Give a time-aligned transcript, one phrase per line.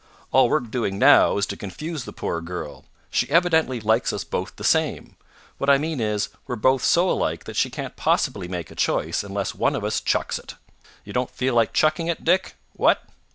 [0.31, 2.85] All we're doing now is to confuse the poor girl.
[3.11, 5.15] She evidently likes us both the same.
[5.59, 9.23] What I mean is, we're both so alike that she can't possibly make a choice
[9.23, 10.55] unless one of us chucks it.
[11.05, 12.55] You don't feel like chucking it, Dick.
[12.73, 13.03] What?"